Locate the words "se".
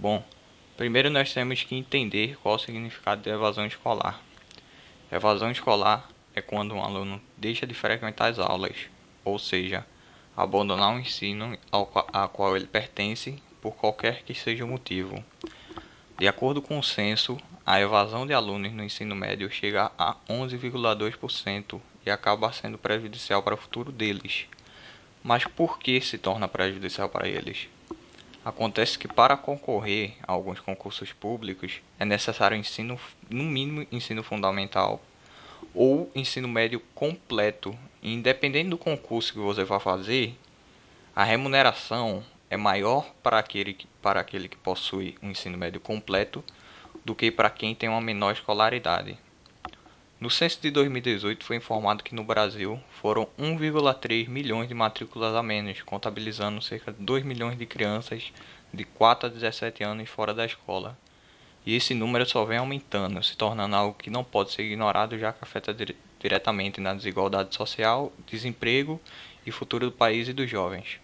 26.00-26.18, 63.22-63.36